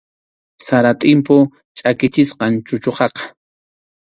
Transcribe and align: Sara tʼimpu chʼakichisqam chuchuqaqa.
Sara 0.65 0.91
tʼimpu 0.99 1.35
chʼakichisqam 1.77 2.53
chuchuqaqa. 2.67 3.23